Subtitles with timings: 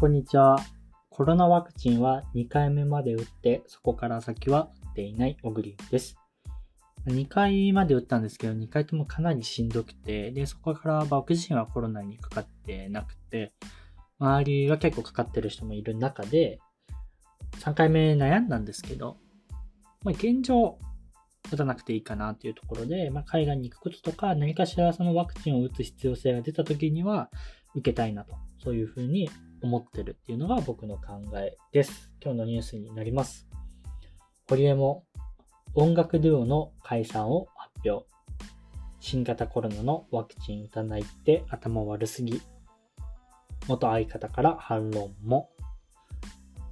[0.00, 0.56] こんにちは。
[1.10, 6.16] コロナワクチンは2回目まで打って、そこから先は打っていないオグリンです。
[7.06, 13.52] 2回まで打ったんですけど、2回ともかなりしんどくて、で、そこから僕自身はコロナにかかってなくて、
[14.18, 16.60] 周りが結構かかってる人もいる中で、
[17.58, 19.18] 3回目悩んだんですけど、
[20.02, 20.78] まあ、現状、
[21.52, 27.28] 打たなくていいかなというところで、まあ、海外に行くこととか、何かしらそのワクチンを打つ必要性が出た時には、
[27.74, 29.28] 受けたいなと、そういうふうに
[29.62, 32.12] 思ってるっていうのが僕の考えです。
[32.22, 33.46] 今日のニュースになります。
[34.48, 35.04] 堀江も
[35.74, 38.06] 音楽デュオの解散を発表。
[38.98, 42.40] 新型コロナのワクチン打たないって頭悪すぎ。
[43.68, 45.50] 元相方から反論も。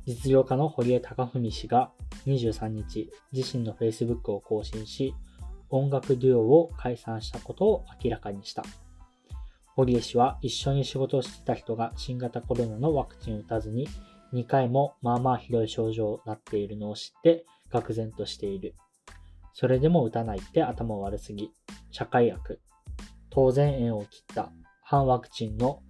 [0.06, 1.92] 実業家の堀江貴文氏が
[2.26, 5.14] 23日、自身の Facebook を更新し、
[5.70, 8.64] 音楽デュオを解散したことを明らかにした。
[9.78, 13.86] 堀江氏は一緒に仕事をしてた人が新型コロナのワクチンを打たずに
[14.32, 18.74] 2回もまあまあひどい症状になっているのを知って愕然としている。
[19.52, 21.52] それでも打たないって頭悪すぎ。
[21.92, 22.60] 社会悪。
[23.30, 24.50] 当然縁を切った。
[24.82, 25.80] 反ワクチンの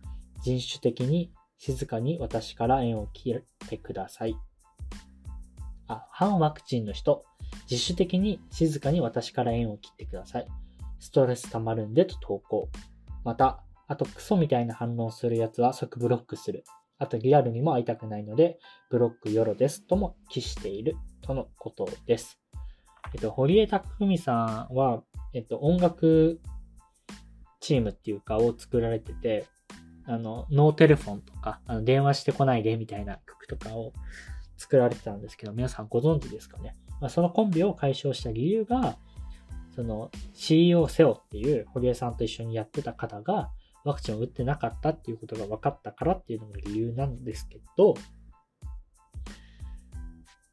[0.43, 4.37] 人種的に静かに私から縁を切ってください。
[5.87, 7.25] あ、反ワクチンの人、
[7.71, 10.47] 自主的に静かに私から縁を切ってください。
[11.01, 12.69] ストレス溜まるんでと投稿。
[13.25, 16.65] また、あとクソみたいな反応するやつは即ブロックする。
[16.99, 18.59] あとリアルにも会いたくないので、
[18.91, 22.39] ブロックよろですとも記しているとのことです。
[23.15, 26.41] えっと、堀江貴文さんは、えっと、音楽
[27.61, 29.47] チームっていうかを作られてて、
[30.05, 33.93] あの、ノーテレフォンとか、あの電話してこないでみたいな曲とかを
[34.57, 36.75] 作られてたんですけど、皆さんご存知ですかね。
[37.01, 38.99] まあ、そのコンビを解消した理由が、
[39.75, 43.51] その CEO セオっていう堀江さんと一緒にやってた方が、
[43.85, 47.95] ワクチンを打ってなかったっていうことが分かったからっていうのが理由なんですけど、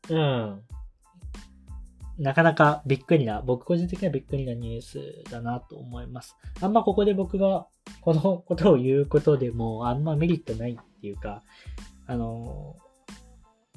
[0.09, 0.61] うん。
[2.17, 6.37] なかなかびっくりな、僕個人的にはびっくりなニュースだなと思います。
[6.61, 7.67] あんまここで僕が
[8.01, 11.43] このことを言うことでもあんまメリットないっていうか、
[12.07, 12.77] あの、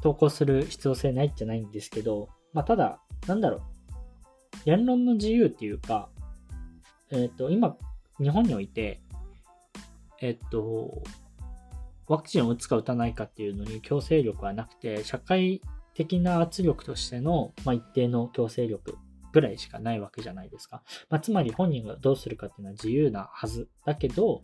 [0.02, 3.62] 投稿する必要性ないじゃないんですけど、まあただ、なんだろう。
[4.64, 6.08] 言論の自由っていうか、
[7.10, 7.76] えっ、ー、と、今、
[8.20, 9.00] 日本において、
[10.20, 11.02] えっと、
[12.06, 15.60] ワクチンを打つか打たないかっていうのに強制力はなくて、社会
[15.94, 18.96] 的な圧力としての、まあ、一定の強制力
[19.32, 20.82] ぐらいしかないわけじゃないですか。
[21.10, 24.42] まあ、つまり本人がどうするかっていうのは自由なはずだけど、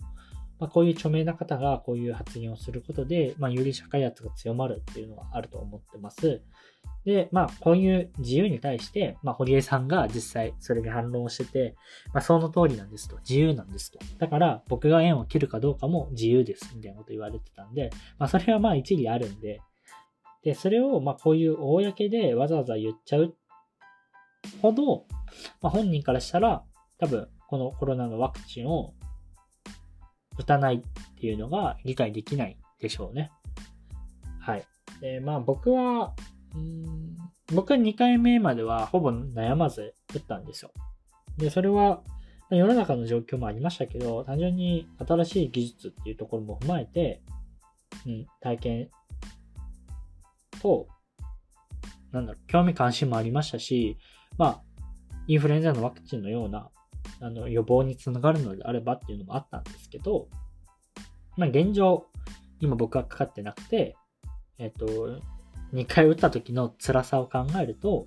[0.58, 6.42] まあ、こういう著名な方がこういう発言をすることで、まあ、より社会圧が強まるっていうのがあると思ってます。
[7.04, 11.74] で、まあ、こういう自由に対して、まあ、堀江さんが実際それに反論をしてて、
[12.12, 13.18] まあ、その通りなんですと。
[13.18, 13.98] 自由なんですと。
[14.18, 19.60] だから、僕が縁を切るかどうかも自由です、みたいなこと言われてたんで、まあ、それはまあ一理あるんで、
[20.42, 23.34] で、それを、まあ、こういう公でわざわざ言っちゃう
[24.62, 25.06] ほど、
[25.60, 26.64] まあ、本人からしたら、
[26.98, 28.94] 多分、このコロナのワクチンを
[30.38, 30.80] 打たないっ
[31.14, 33.30] ていうのが理解できないでしょうね。
[34.40, 34.64] はい。
[35.00, 36.14] で、まあ僕は、
[36.54, 37.16] うん
[37.52, 40.70] 僕は2回目まではほぼ悩まず打ったんですよ。
[41.36, 42.02] で、それは
[42.50, 47.22] 世の中の状況もありましたけど、単純に新しい技術っていうところも踏まえて、
[48.06, 48.90] うん、体験
[50.60, 50.88] と、
[52.12, 53.98] なんだろう、興味関心もありましたし、
[54.38, 54.62] まあ、
[55.26, 56.70] インフルエンザのワクチンのような、
[57.20, 60.28] あの、予防につながるのであればっていうのもあったんですけど、
[61.36, 62.06] まあ、現状、
[62.60, 63.96] 今僕はかかってなくて、
[64.58, 64.86] えっと、
[65.72, 68.06] 2回打った時の辛さを考えると、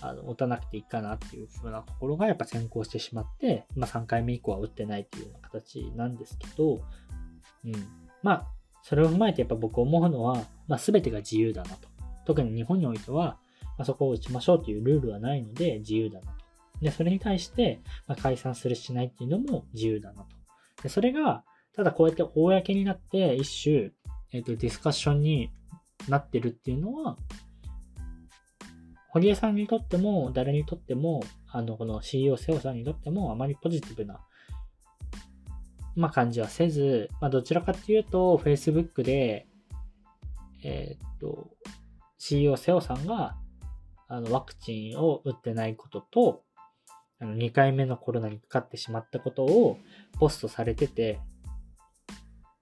[0.00, 6.82] あの、打たなくていいかなっていう風なところがやっぱ先行してしまって、まあ3回目以降は打ってないっていうような形なんですけど、
[7.64, 7.72] うん。
[8.22, 8.46] まあ、
[8.82, 11.88] それを踏まえてやっぱ僕思うのは、まあ全てが自由だなと。
[12.24, 13.38] 特に日本においては、
[13.78, 16.35] まあ、そこを打ちましょうというルールはないので自由だな。
[16.80, 20.36] で、それに対して、ま、解散するしないっていうのも自由だなと。
[20.82, 23.92] で、それが、ただこうやって公になって一種、
[24.32, 25.50] えっ、ー、と、ディスカッションに
[26.08, 27.16] なってるっていうのは、
[29.08, 34.20] 堀江さんにとっても、誰にとっても、あの、この CEO 瀬尾さんにとっても、あまりポジティブな、
[35.94, 39.46] まあ、感じはせず、まあ、どちらかっていうと、Facebook で、
[40.62, 41.50] えー、っと、
[42.18, 43.36] CEO 瀬尾さんが、
[44.08, 46.42] あの、ワクチンを打ってないことと、
[47.18, 49.78] あの、2回目のコロナにかかってしまったことを
[50.18, 51.20] ポストされてて、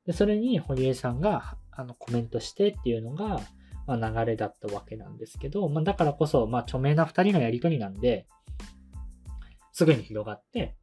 [0.06, 3.40] で、それに堀江さんがあのコメントしてっていうのが、
[3.86, 8.26] まあ、流れだったわけなんですけど、まあ、だからこそ、まあ、著名な2人のやりとりなんで、
[9.72, 10.76] すぐに広がって、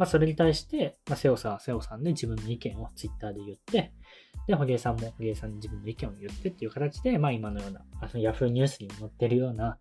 [0.00, 3.92] まあ、それに対して、まあ、瀬尾さんは瀬尾さんで自分の意見をツイッターで言って、
[4.46, 9.78] で、堀江さんも堀江さんに自分の意見を言ってっていう形で、まあ今のような、あのヤフーニュースに載ってるような、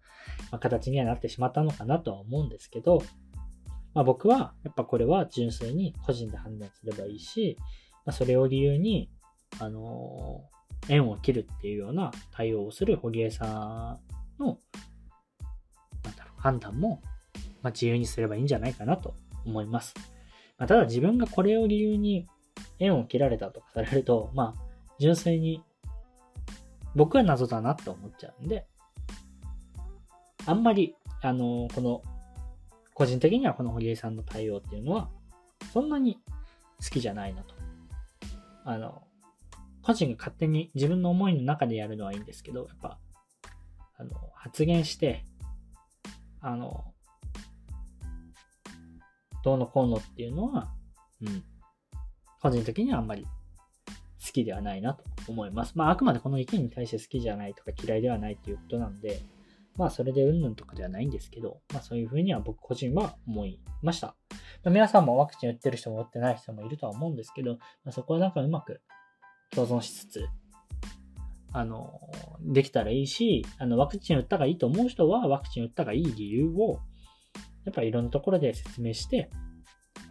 [0.51, 3.01] まあ、形にはなってしまったのかなとは思うんですけど、
[3.93, 7.57] まあ僕は、やっぱこれは純粋に個人で判断すればいいし、
[8.05, 9.09] まあそれを理由に、
[9.59, 13.99] あのー、縁を切るっていうような対応をする堀江さ
[14.39, 14.57] んの、
[16.03, 17.01] なんだろう、判断も、
[17.61, 19.15] まあ自由にすればいいんじゃないかなと
[19.45, 19.93] 思います。
[20.57, 22.27] まあ、ただ自分がこれを理由に
[22.79, 24.61] 縁を切られたとかされると、まあ、
[24.99, 25.63] 純粋に
[26.95, 28.65] 僕は謎だなって思っちゃうんで、
[30.45, 32.01] あんまり、あの、この、
[32.93, 35.09] 個人的にはこの堀江さんの対応っていうのは、
[35.73, 36.19] そんなに
[36.81, 37.55] 好きじゃないなと。
[38.65, 39.03] あの、
[39.81, 42.99] 個人が勝手に自分の思いの中でやるのはいいんですけど、やっぱ、
[43.97, 45.23] あの、発言して、
[46.41, 46.93] あの、
[49.43, 50.71] どうのこうのっていうのは、
[51.21, 51.43] うん、
[52.41, 53.25] 個人的にはあんまり
[54.25, 55.73] 好きではないなと思います。
[55.75, 59.21] まあ、あくまでこの意見に対して好きじゃないとか嫌いではないっていうことなんで、
[59.75, 64.15] まあ、それでうんぬんとかではないんですけど、まあ、そういうふうには僕個人は思いました。
[64.65, 68.81] 皆さんもワクチン打ってる人も打ってない人もいるとは思うんですけど、まあ、そこはなんかうまく
[69.51, 70.27] 共存しつつ、
[71.51, 71.99] あの、
[72.41, 76.79] できたらいいし、あの、ワクチン打ったがいいと思う人は、ワクチン打ったがいい理由を、
[77.69, 79.29] やっぱいろんなところで説明して、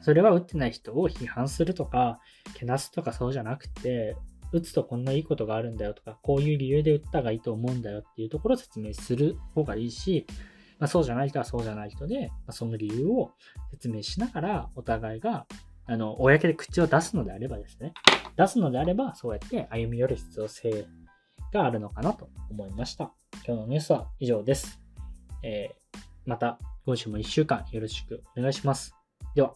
[0.00, 2.20] それは打ってない人を批判するとか、
[2.54, 4.16] けなすとかそうじゃなくて、
[4.52, 10.26] 打つとこんないいことがあるんだよとか、こういう理由で打ったがいいと思うんだよっていうところを説明する方がいいし、
[10.78, 13.32] まあ、そうじゃない人はそうじゃない人で、まあ、その理由を
[13.72, 15.46] 説明しながら、お互いが、
[15.86, 17.92] あの、公で口を出すのであればですね、
[18.36, 20.86] 出すのであれば、そうやって歩み寄る必要性
[21.52, 23.12] があるのかなと思いました。
[23.44, 24.80] 今日のニュースは以上です。
[25.42, 26.58] えー、また
[26.88, 28.94] 今週も1週間よろしくお願いします。
[29.34, 29.52] では。